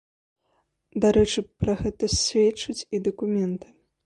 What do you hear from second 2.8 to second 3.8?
і дакументы.